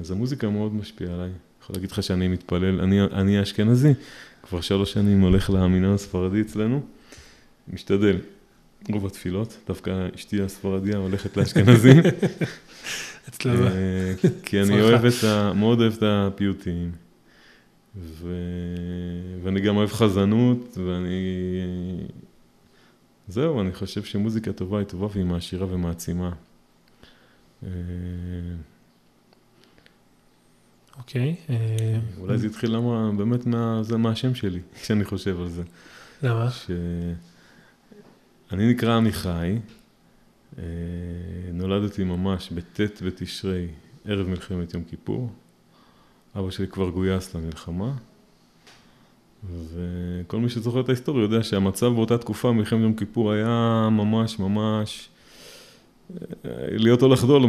[0.00, 1.30] אז המוזיקה מאוד משפיעה עליי.
[1.62, 3.94] יכול להגיד לך שאני מתפלל, אני, אני אשכנזי,
[4.42, 6.80] כבר שלוש שנים הולך למינהל הספרדי אצלנו,
[7.72, 8.16] משתדל.
[8.88, 12.02] רוב התפילות, דווקא אשתי הספרדיה הולכת לאשכנזים.
[13.46, 14.12] אה,
[14.42, 15.52] כי אני אוהב את ה...
[15.52, 16.92] מאוד אוהב את הפיוטים.
[17.96, 18.34] ו...
[19.42, 21.10] ואני גם אוהב חזנות, ואני...
[23.28, 26.32] זהו, אני חושב שמוזיקה טובה היא טובה והיא מעשירה ומעצימה.
[27.62, 27.68] אה,
[30.98, 31.34] אוקיי.
[31.50, 35.62] אה, אולי זה התחיל למה, באמת מה, זה מהשם שלי, כשאני חושב על זה.
[36.22, 36.48] למה?
[36.50, 39.56] שאני נקרא עמיחי, אה,
[41.52, 43.66] נולדתי ממש בט' בתשרי,
[44.04, 45.30] ערב מלחמת יום כיפור.
[46.36, 47.92] אבא שלי כבר גויס למלחמה,
[49.44, 55.08] וכל מי שזוכר את ההיסטוריה יודע שהמצב באותה תקופה, מלחמת יום כיפור, היה ממש ממש...
[56.44, 57.42] אה, להיות או לחדול,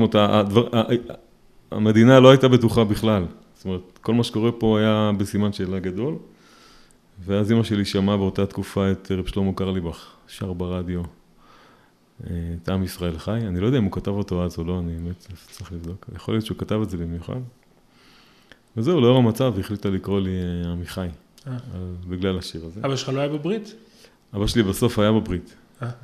[1.71, 3.25] המדינה לא הייתה בטוחה בכלל.
[3.55, 6.15] זאת אומרת, כל מה שקורה פה היה בסימן שאלה גדול.
[7.25, 11.05] ואז אמא שלי שמעה באותה תקופה את רב שלמה קרליבך, שר ברדיו, אה,
[12.63, 13.39] את עם ישראל חי.
[13.47, 16.09] אני לא יודע אם הוא כתב אותו אז או לא, אני באמת צריך לבדוק.
[16.15, 17.39] יכול להיות שהוא כתב את זה במיוחד.
[18.77, 21.07] וזהו, לאור המצב החליטה לקרוא לי אה, עמיחי,
[21.47, 21.57] אה.
[22.09, 22.81] בגלל השיר הזה.
[22.85, 23.75] אבא שלך לא היה בברית?
[24.35, 25.55] אבא שלי בסוף היה בברית.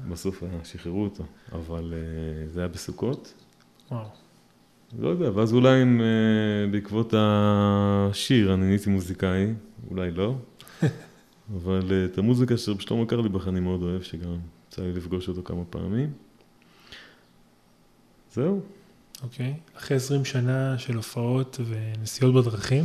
[0.09, 1.93] בסוף שחררו אותו, אבל
[2.51, 3.33] זה היה בסוכות.
[3.91, 4.05] וואו.
[4.99, 6.01] לא יודע, ואז אולי אם
[6.71, 9.53] בעקבות השיר אני נהייתי מוזיקאי,
[9.89, 10.35] אולי לא,
[11.57, 14.37] אבל את המוזיקה של שלמה קרליבך אני מאוד אוהב, שגם
[14.77, 16.13] יצא לי לפגוש אותו כמה פעמים.
[18.33, 18.61] זהו.
[19.23, 19.53] אוקיי.
[19.53, 19.77] Okay.
[19.77, 22.83] אחרי 20 שנה של הופעות ונסיעות בדרכים,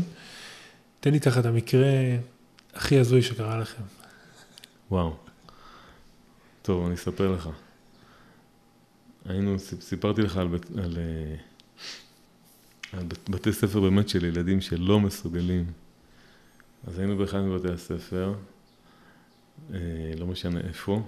[1.00, 1.88] תן לי תחת המקרה
[2.74, 3.82] הכי הזוי שקרה לכם.
[4.90, 5.16] וואו.
[6.62, 7.48] טוב, אני אספר לך.
[9.24, 11.36] היינו, סיפרתי לך על, בית, על, אה,
[12.98, 15.72] על בתי ספר באמת של ילדים שלא מסוגלים.
[16.86, 18.34] אז היינו באחד מבתי הספר,
[19.74, 19.78] אה,
[20.18, 21.02] לא משנה איפה.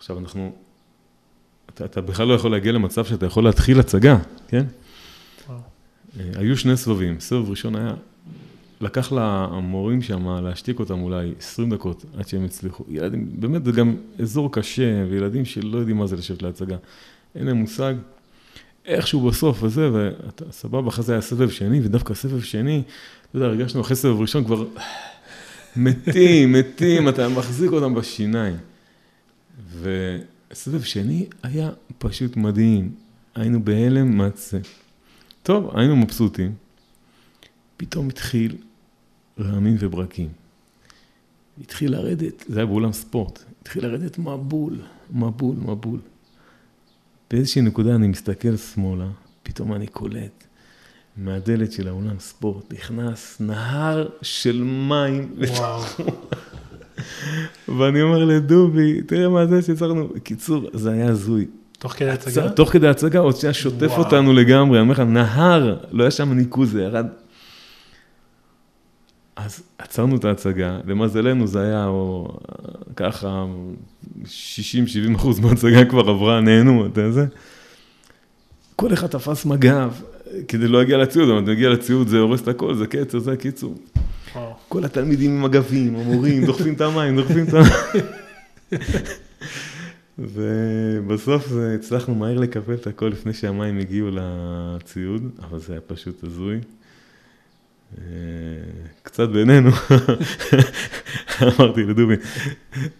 [0.00, 0.52] עכשיו אנחנו,
[1.74, 4.64] אתה, אתה בכלל לא יכול להגיע למצב שאתה יכול להתחיל הצגה, כן?
[5.48, 5.58] וואו.
[6.20, 7.94] אה, היו שני סבבים, סבב ראשון היה,
[8.80, 12.84] לקח למורים שם להשתיק אותם אולי 20 דקות עד שהם הצליחו.
[12.88, 16.76] ילדים, באמת זה גם אזור קשה, וילדים שלא יודעים מה זה לשבת להצגה.
[17.34, 17.94] אין להם מושג.
[18.86, 22.82] איכשהו בסוף וזה, ואתה סבבה, אחרי זה היה סבב שני, ודווקא סבב שני,
[23.30, 24.66] אתה יודע, הרגשנו אחרי סבב ראשון כבר
[25.76, 28.56] מתים, מתים, אתה מחזיק אותם בשיניים.
[29.80, 32.94] וסבב שני היה פשוט מדהים.
[33.34, 34.60] היינו בהלם מה זה.
[35.42, 36.54] טוב, היינו מבסוטים.
[37.76, 38.56] פתאום התחיל
[39.38, 40.28] רעמים וברקים.
[41.60, 44.78] התחיל לרדת, זה היה באולם ספורט, התחיל לרדת מבול,
[45.10, 46.00] מבול, מבול.
[47.30, 49.08] באיזושהי נקודה אני מסתכל שמאלה,
[49.42, 50.44] פתאום אני קולט,
[51.16, 55.34] מהדלת של האולם ספורט נכנס נהר של מים.
[55.38, 55.82] וואו.
[57.78, 60.08] ואני אומר לדובי, תראה מה זה שיצרנו.
[60.14, 61.46] בקיצור, זה היה הזוי.
[61.78, 62.50] תוך כדי הצגה?
[62.50, 66.32] תוך כדי הצגה, עוד שנייה שוטף אותנו לגמרי, אני אומר לך, נהר, לא היה שם
[66.32, 67.06] ניקוז, זה ירד.
[69.36, 72.28] אז עצרנו את ההצגה, למזלנו זה היה או,
[72.96, 73.46] ככה
[74.24, 74.26] 60-70
[75.16, 77.24] אחוז מההצגה כבר עברה, נהנו, אתה יודע.
[78.76, 79.90] כל אחד תפס מג"ב,
[80.48, 83.36] כדי לא להגיע לציוד, אבל אתה מגיע לציוד זה הורס את הכל, זה קצר, זה
[83.36, 83.74] קיצור.
[84.70, 88.06] כל התלמידים עם מגבים, המורים, דוחפים את המים, דוחפים את המים.
[90.34, 96.58] ובסוף הצלחנו מהר לקפל את הכל לפני שהמים הגיעו לציוד, אבל זה היה פשוט הזוי.
[97.98, 98.04] אה,
[99.02, 99.70] קצת בינינו,
[101.42, 102.14] אמרתי לדובי,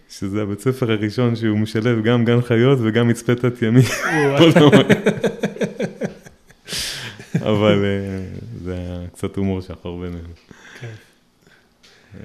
[0.09, 3.83] שזה הבית ספר הראשון שהוא משלב גם גן חיות וגם מצפה תת ימי.
[7.41, 8.23] אבל אה,
[8.64, 10.29] זה היה קצת הומור שחור בינינו.
[10.81, 11.10] כן.
[12.15, 12.21] אה,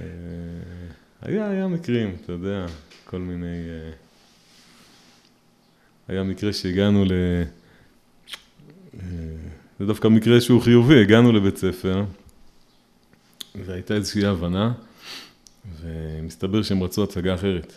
[1.21, 2.65] היה, היה מקרים, אתה יודע,
[3.05, 3.45] כל מיני...
[3.47, 3.91] אה,
[6.07, 7.11] היה מקרה שהגענו ל...
[9.79, 12.03] זה דווקא מקרה שהוא חיובי, הגענו לבית ספר,
[13.65, 14.73] והייתה איזושהי הבנה,
[15.81, 17.73] ומסתבר שהם רצו הצגה אחרת.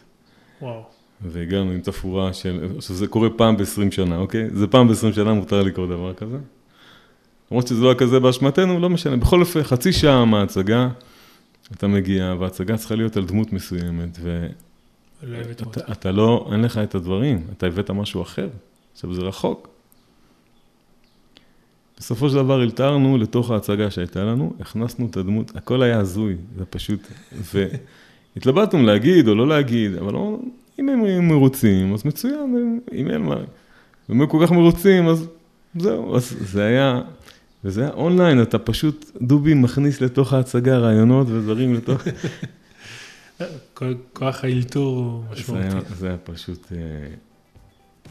[0.62, 0.82] וואו.
[1.20, 4.50] והגענו עם תפאורה של, עכשיו זה קורה פעם ב-20 שנה, אוקיי?
[4.50, 6.36] זה פעם ב-20 שנה מותר לקרוא דבר כזה.
[7.50, 9.16] למרות שזה לא היה כזה באשמתנו, לא משנה.
[9.16, 10.88] בכל אופן, חצי שעה מההצגה,
[11.72, 14.30] אתה מגיע, וההצגה צריכה להיות על דמות מסוימת, לא.
[15.88, 18.48] ואתה לא, אין לך את הדברים, אתה הבאת משהו אחר.
[18.92, 19.68] עכשיו, זה רחוק.
[21.98, 26.64] בסופו של דבר אלתרנו לתוך ההצגה שהייתה לנו, הכנסנו את הדמות, הכל היה הזוי, זה
[26.64, 27.00] פשוט,
[28.34, 30.38] והתלבטנו להגיד או לא להגיד, אבל לא,
[30.78, 33.36] אם הם מרוצים, אז מצוין, אם אין מה,
[34.10, 35.26] אם הם כל כך מרוצים, אז
[35.74, 37.00] זהו, אז זה היה,
[37.64, 42.02] וזה אונליין, אתה פשוט, דובי מכניס לתוך ההצגה רעיונות ודברים לתוך...
[43.74, 45.94] כל- כוח האלתור הוא זה משמעותי.
[45.94, 46.78] זה היה פשוט אה,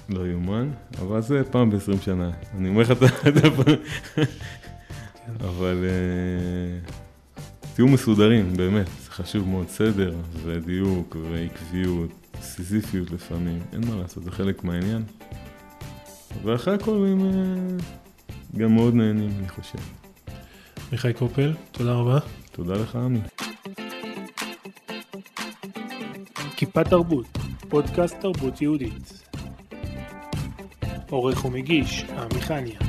[0.09, 0.69] לא יאומן,
[0.99, 2.31] אבל זה פעם ב-20 שנה.
[2.57, 3.05] אני אומר לך את ה...
[5.41, 6.91] אבל אה,
[7.75, 12.09] תהיו מסודרים, באמת, זה חשוב מאוד, סדר ודיוק ועקביות,
[12.41, 15.03] סיזיפיות לפעמים, אין מה לעשות, זה חלק מהעניין.
[16.43, 17.77] ואחרי הכל הם אה,
[18.55, 19.79] גם מאוד נהנים, אני חושב.
[20.91, 22.19] מיכאי קופל, תודה רבה.
[22.51, 23.19] תודה לך, עמי.
[26.55, 27.37] כיפה תרבות,
[27.69, 29.29] פודקאסט תרבות יהודית.
[31.09, 32.79] עורך ומגיש, עמי חניה.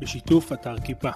[0.00, 1.10] בשיתוף אתר כיפה.